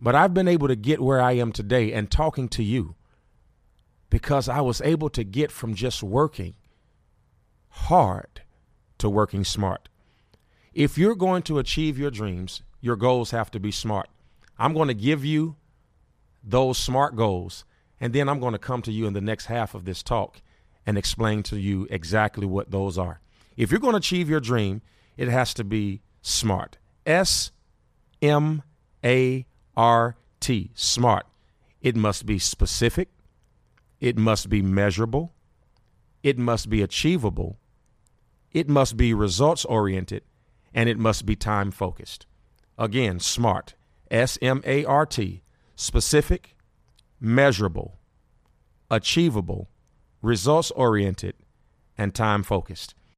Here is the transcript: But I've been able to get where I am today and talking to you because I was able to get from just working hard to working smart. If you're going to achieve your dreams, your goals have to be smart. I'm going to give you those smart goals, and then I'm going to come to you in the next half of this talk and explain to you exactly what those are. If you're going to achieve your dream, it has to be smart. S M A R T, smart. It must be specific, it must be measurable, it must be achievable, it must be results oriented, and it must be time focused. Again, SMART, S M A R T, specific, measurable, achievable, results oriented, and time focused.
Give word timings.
But 0.00 0.14
I've 0.14 0.32
been 0.32 0.48
able 0.48 0.68
to 0.68 0.76
get 0.76 1.00
where 1.00 1.20
I 1.20 1.32
am 1.32 1.52
today 1.52 1.92
and 1.92 2.10
talking 2.10 2.48
to 2.50 2.62
you 2.62 2.94
because 4.08 4.48
I 4.48 4.60
was 4.60 4.80
able 4.80 5.10
to 5.10 5.24
get 5.24 5.52
from 5.52 5.74
just 5.74 6.02
working 6.02 6.54
hard 7.68 8.42
to 8.98 9.08
working 9.10 9.44
smart. 9.44 9.88
If 10.72 10.96
you're 10.96 11.14
going 11.14 11.42
to 11.42 11.58
achieve 11.58 11.98
your 11.98 12.10
dreams, 12.10 12.62
your 12.80 12.96
goals 12.96 13.30
have 13.30 13.50
to 13.50 13.60
be 13.60 13.70
smart. 13.70 14.08
I'm 14.58 14.72
going 14.72 14.88
to 14.88 14.94
give 14.94 15.24
you 15.24 15.56
those 16.42 16.78
smart 16.78 17.16
goals, 17.16 17.64
and 18.00 18.12
then 18.12 18.28
I'm 18.28 18.40
going 18.40 18.52
to 18.52 18.58
come 18.58 18.82
to 18.82 18.92
you 18.92 19.06
in 19.06 19.12
the 19.12 19.20
next 19.20 19.46
half 19.46 19.74
of 19.74 19.84
this 19.84 20.02
talk 20.02 20.40
and 20.86 20.96
explain 20.96 21.42
to 21.44 21.58
you 21.58 21.86
exactly 21.90 22.46
what 22.46 22.70
those 22.70 22.96
are. 22.96 23.20
If 23.56 23.70
you're 23.70 23.80
going 23.80 23.92
to 23.92 23.98
achieve 23.98 24.30
your 24.30 24.40
dream, 24.40 24.80
it 25.16 25.28
has 25.28 25.52
to 25.54 25.64
be 25.64 26.00
smart. 26.22 26.78
S 27.04 27.52
M 28.22 28.62
A 29.04 29.46
R 29.76 30.16
T, 30.40 30.70
smart. 30.74 31.26
It 31.80 31.96
must 31.96 32.26
be 32.26 32.38
specific, 32.38 33.08
it 34.00 34.18
must 34.18 34.48
be 34.48 34.62
measurable, 34.62 35.32
it 36.22 36.38
must 36.38 36.68
be 36.68 36.82
achievable, 36.82 37.58
it 38.52 38.68
must 38.68 38.96
be 38.96 39.14
results 39.14 39.64
oriented, 39.64 40.22
and 40.74 40.88
it 40.88 40.98
must 40.98 41.24
be 41.24 41.36
time 41.36 41.70
focused. 41.70 42.26
Again, 42.76 43.20
SMART, 43.20 43.74
S 44.10 44.38
M 44.42 44.62
A 44.64 44.84
R 44.84 45.06
T, 45.06 45.42
specific, 45.76 46.56
measurable, 47.20 47.98
achievable, 48.90 49.70
results 50.20 50.70
oriented, 50.72 51.34
and 51.96 52.14
time 52.14 52.42
focused. 52.42 52.94